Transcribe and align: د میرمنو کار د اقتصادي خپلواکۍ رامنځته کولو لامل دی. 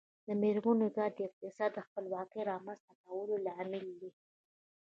د 0.27 0.29
میرمنو 0.41 0.87
کار 0.97 1.09
د 1.15 1.19
اقتصادي 1.27 1.81
خپلواکۍ 1.87 2.41
رامنځته 2.51 2.93
کولو 3.03 3.35
لامل 3.45 3.85
دی. 4.01 4.11